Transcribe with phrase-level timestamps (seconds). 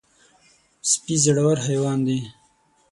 [0.89, 2.19] سپي زړور حیوان دی.